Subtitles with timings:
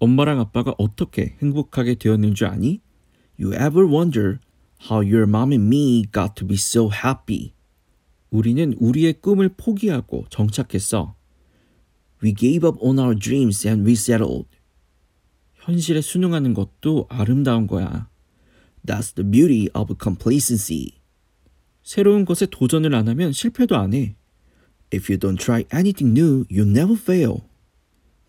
[0.00, 2.80] 엄마랑 아빠가 어떻게 행복하게 되었는 줄 아니?
[3.38, 4.38] You ever wonder
[4.82, 7.52] how your mom and me got to be so happy?
[8.30, 11.14] 우리는 우리의 꿈을 포기하고 정착했어.
[12.22, 14.48] We gave up on our dreams and we settled.
[15.54, 18.08] 현실에 순응하는 것도 아름다운 거야.
[18.86, 20.92] That's the beauty of complacency.
[21.82, 24.16] 새로운 것에 도전을 안 하면 실패도 안 해.
[24.92, 27.49] If you don't try anything new, you never fail.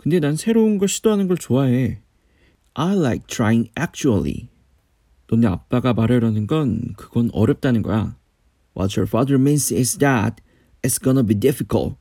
[0.01, 2.01] 근데 난 새로운 걸 시도하는 걸 좋아해.
[2.73, 4.49] I like trying actually.
[5.27, 8.17] 너네 아빠가 말하려는 건 그건 어렵다는 거야.
[8.75, 10.41] What your father means is that
[10.81, 11.97] it's gonna be difficult.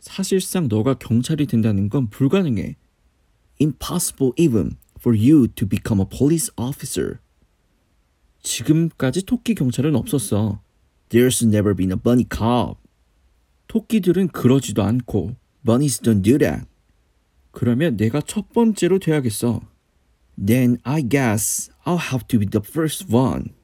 [0.00, 2.74] 사실상 너가 경찰이 된다는 건 불가능해.
[3.60, 7.20] Impossible even for you to become a police officer.
[8.42, 10.60] 지금까지 토끼 경찰은 없었어.
[11.08, 12.80] There's never been a bunny cop.
[13.68, 16.71] 토끼들은 그러지도 않고 bunnies don't do that.
[17.62, 19.60] 그러면 내가 첫 번째로 돼야겠어.
[20.36, 23.54] Then I guess I'll have to be the first one.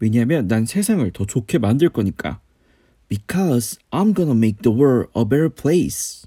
[0.00, 2.40] 왜냐하면 난 세상을 더 좋게 만들 거니까.
[3.10, 6.26] Because I'm gonna make the world a better place.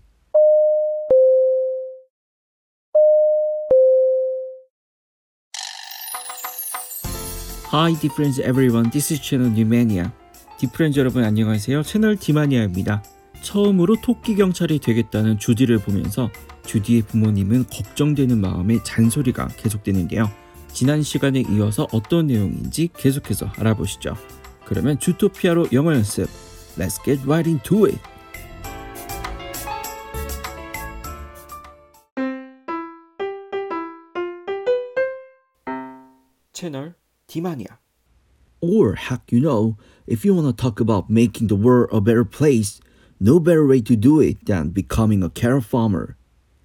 [7.71, 8.91] Hi, difference everyone.
[8.91, 10.11] This is channel Newmania.
[10.59, 11.81] 디프렌즈 여러분 안녕하세요.
[11.81, 13.01] 채널 디마니아입니다.
[13.41, 16.29] 처음으로 토끼 경찰이 되겠다는 주디를 보면서
[16.65, 20.29] 주디의 부모님은 걱정되는 마음에 잔소리가 계속되는데요.
[20.71, 24.15] 지난 시간에 이어서 어떤 내용인지 계속해서 알아보시죠.
[24.65, 26.29] 그러면 주토피아로 영어 연습.
[26.77, 27.99] Let's get right into it.
[36.53, 36.93] 채널
[37.27, 37.79] 디마니아.
[38.61, 42.25] Or heck, you know, if you want to talk about making the world a better
[42.25, 42.81] place,
[43.19, 46.15] no better way to do it than becoming a carrot farmer.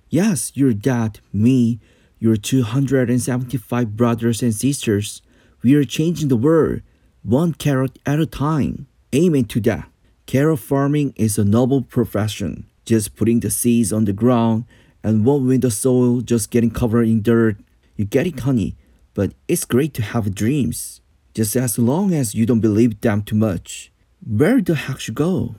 [0.09, 1.81] Yes, your dad, me,
[2.19, 5.21] your 275 brothers and sisters,
[5.63, 6.83] we are changing the world,
[7.23, 8.87] one carrot at a time.
[9.15, 9.89] Amen to that.
[10.27, 12.67] Carrot farming is a noble profession.
[12.85, 14.65] Just putting the seeds on the ground
[15.03, 17.57] and one with the soil just getting covered in dirt.
[17.97, 18.77] You get it, honey,
[19.15, 21.01] but it's great to have dreams.
[21.35, 23.93] Just as long as you don't believe them too much.
[24.25, 25.57] Where the heck should go?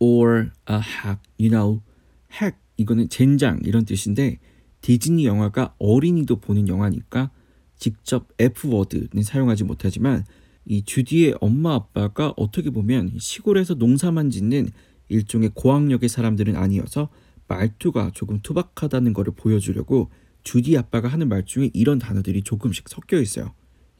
[0.00, 1.82] Or a heck, you know,
[2.32, 4.38] heck 이거는 젠장 이런 뜻인데
[4.80, 7.30] 디즈니 영화가 어린이도 보는 영화니까
[7.76, 10.24] 직접 F워드는 사용하지 못하지만
[10.64, 14.70] 이 주디의 엄마 아빠가 어떻게 보면 시골에서 농사만 짓는
[15.08, 17.10] 일종의 고학력의 사람들은 아니어서
[17.48, 20.10] 말투가 조금 투박하다는 것을 보여주려고
[20.44, 23.52] 주디 아빠가 하는 말 중에 이런 단어들이 조금씩 섞여 있어요.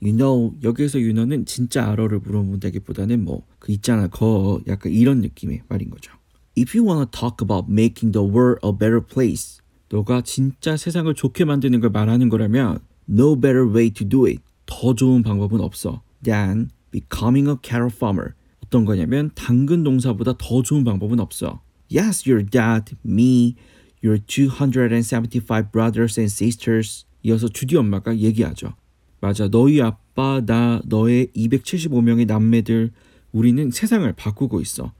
[0.02, 5.62] You know 여기에서 you know는 진짜 알어를 물어본다기보다는 뭐 그 있잖아 거 약간 이런 느낌의
[5.68, 6.12] 말인 거죠.
[6.58, 9.60] If you wanna talk about making the world a better place,
[9.90, 14.40] 너가 진짜 세상을 좋게 만드는 걸 말하는 거라면 no better way to do it.
[14.66, 16.02] 더 좋은 방법은 없어.
[16.22, 18.32] than becoming a carrot farmer.
[18.64, 21.60] 어떤 거냐면 당근 농사보다 더 좋은 방법은 없어.
[21.92, 23.56] Yes, your dad, me,
[24.02, 27.04] your 275 brothers and sisters.
[27.22, 28.74] 이어서 주디 엄마가 얘기하죠.
[29.20, 32.90] 맞아, 너희 아빠, 나, 너의 275명의 남매들,
[33.32, 34.92] 우리는 세상을 바꾸고 있어.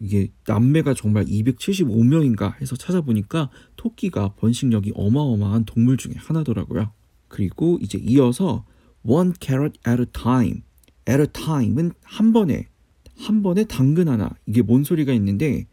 [0.00, 6.90] 이게 남매가 정말 275명인가 해서 찾아보니까 토끼가 번식력이 어마어마한 동물 중에 하나더라고요.
[7.28, 8.64] 그리고 이제 이어서
[9.02, 10.62] one carrot at a time.
[11.08, 12.68] at a time은 한 번에
[13.16, 14.30] 한 번에 당근 하나.
[14.46, 15.66] 이게 뭔 소리가 있는데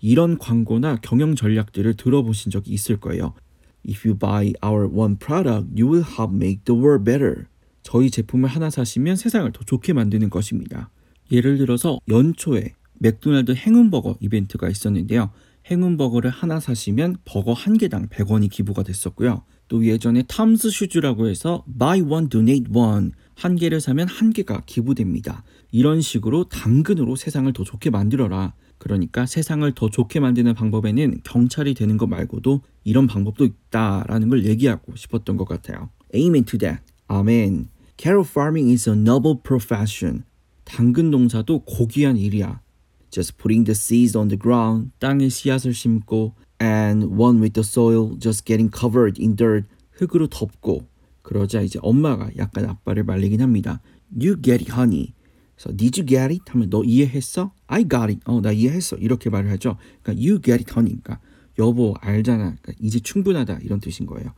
[0.00, 3.34] 이런 광고나 경영 전략들을 들어보신 적이 있을 거예요.
[3.86, 7.46] If you buy our one product, you will help make the world better.
[7.82, 10.90] 저희 제품을 하나 사시면 세상을 더 좋게 만드는 것입니다.
[11.32, 15.30] 예를 들어서 연초에 맥도날드 행운버거 이벤트가 있었는데요.
[15.70, 19.44] 행운버거를 하나 사시면 버거 한 개당 100원이 기부가 됐었고요.
[19.70, 25.44] 또 예전에 탐스 슈즈라고 해서 buy one donate one 한 개를 사면 한 개가 기부됩니다.
[25.70, 28.52] 이런 식으로 당근으로 세상을 더 좋게 만들어라.
[28.78, 34.96] 그러니까 세상을 더 좋게 만드는 방법에는 경찰이 되는 것 말고도 이런 방법도 있다라는 걸 얘기하고
[34.96, 35.90] 싶었던 것 같아요.
[36.14, 36.82] Amen to that.
[37.06, 37.68] 아멘.
[37.96, 40.24] Carrot farming is a noble profession.
[40.64, 42.60] 당근 농사도 고귀한 일이야.
[43.10, 48.16] Just putting the seeds on the ground, 땅에 씨앗을 심고, and one with the soil
[48.18, 50.86] just getting covered in dirt, 흙으로 덮고,
[51.22, 53.80] 그러자 이제 엄마가 약간 아빠를 말리긴 합니다.
[54.12, 55.14] You get it, honey.
[55.56, 56.42] 그래서 Did you get it?
[56.48, 57.52] 하면 너 이해했어?
[57.66, 58.20] I got it.
[58.24, 58.96] 어, 나 이해했어.
[58.96, 59.76] 이렇게 말을 하죠.
[60.02, 60.98] 그러니까 you get it, honey.
[61.02, 61.20] 그러니까
[61.58, 62.56] 여보 알잖아.
[62.62, 64.32] 그러니까 이제 충분하다 이런 뜻인 거예요.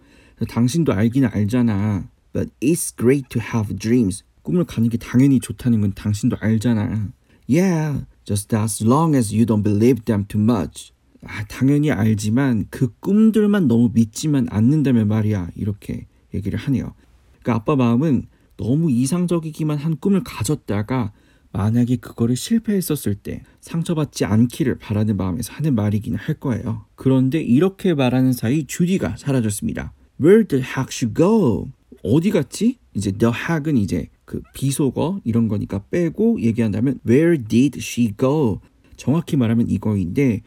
[0.48, 2.08] 당신도 알기는 알잖아.
[2.32, 4.24] But it's great to have dreams.
[4.42, 7.12] 꿈을 가는 게 당연히 좋다는 건 당신도 알잖아.
[7.48, 10.91] Yeah, just as long as you don't believe them too much.
[11.24, 15.50] 아, 당연히 알지만 그 꿈들만 너무 믿지만 않는다면 말이야.
[15.54, 16.94] 이렇게 얘기를 하네요.
[17.42, 18.26] 그러니까 아빠 마음은
[18.56, 21.12] 너무 이상적이기만 한 꿈을 가졌다가
[21.52, 26.86] 만약에 그거를 실패했었을 때 상처받지 않기를 바라는 마음에서 하는 말이긴 할 거예요.
[26.94, 29.92] 그런데 이렇게 말하는 사이 주디가 사라졌습니다.
[30.20, 31.68] Where the heck she go?
[32.02, 32.78] 어디 갔지?
[32.94, 38.60] 이제 the heck은 이제 그 비속어 이런 거니까 빼고 얘기한다면 Where did she go?
[38.96, 40.42] 정확히 말하면 이거인데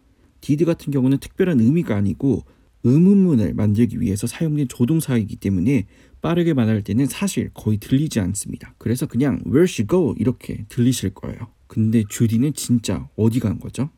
[0.46, 2.44] did 같은 경우는 특별한 의미가 아니고
[2.84, 5.88] 의문문을 만들기 위해서 사용된 조동사이기 때문에
[6.22, 8.76] 빠르게 말할 때는 사실 거의 들리지 않습니다.
[8.78, 11.48] 그래서 그냥 where she go 이렇게 들리실 거예요.
[11.66, 13.90] 근데 주디는 진짜 어디 간 거죠?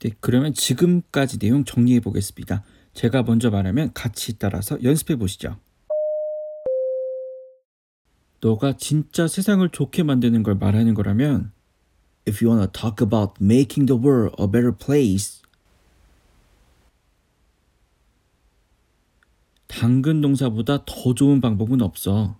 [0.00, 2.64] 네, 그러면 지금까지 내용 정리해 보겠습니다.
[2.94, 5.56] 제가 먼저 말하면 같이 따라서 연습해 보시죠.
[8.40, 11.52] 너가 진짜 세상을 좋게 만드는 걸 말하는 거라면
[12.28, 15.40] If you wanna talk about making the world a better place
[19.68, 22.36] 당근 동사보다 더 좋은 방법은 없어.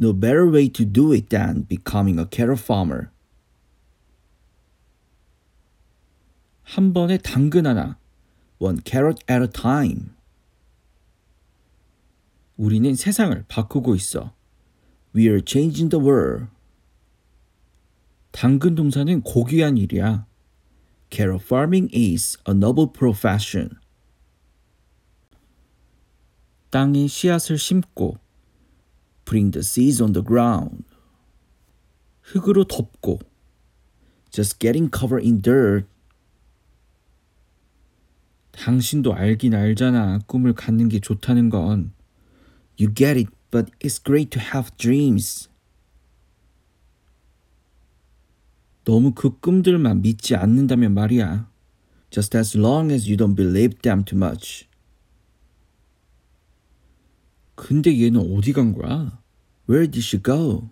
[0.00, 3.10] No better way to do it than becoming a carrot farmer.
[6.62, 7.98] 한 번에 당근 하나.
[8.58, 10.14] One carrot at a time.
[12.56, 14.32] 우리는 세상을 바꾸고 있어.
[15.14, 16.46] We are changing the world.
[18.32, 20.26] 당근 동사는 고귀한 일이야.
[21.10, 23.76] Carrot farming is a noble profession.
[26.70, 28.16] 땅에 씨앗을 심고
[29.26, 30.84] putting the seeds on the ground
[32.22, 33.18] 흙으로 덮고
[34.30, 35.86] just getting covered in dirt
[38.52, 41.92] 당신도 알긴 알잖아 꿈을 갖는 게 좋다는 건
[42.80, 45.50] You get it, but it's great to have dreams
[48.84, 51.50] 너무 그 꿈들만 믿지 않는다면 말이야
[52.10, 54.66] Just as long as you don't believe them too much
[57.54, 59.22] 근데 얘는 어디 간 거야?
[59.68, 60.68] Where did she go?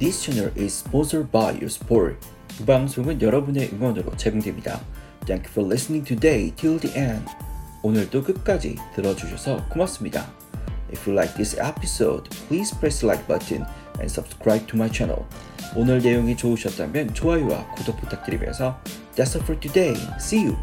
[0.00, 2.18] This channel is sponsored by your support.
[2.60, 4.80] 이 방송은 여러분의 응원으로 제공됩니다.
[5.26, 7.24] Thank you for listening today till the end.
[7.84, 10.26] 오늘도 끝까지 들어주셔서 고맙습니다.
[10.90, 13.64] If you like this episode, please press like button
[14.02, 15.24] and subscribe to my channel.
[15.74, 18.78] 오늘 내용이 좋으셨다면 좋아요와 구독 부탁드리면서
[19.14, 19.96] That's all for today.
[20.16, 20.56] See you.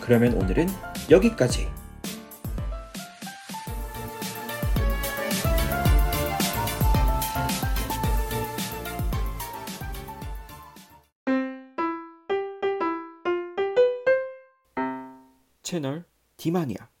[0.00, 0.68] 그러면 오늘은
[1.10, 1.68] 여기까지.
[15.62, 16.04] 채널
[16.36, 16.93] 디마니아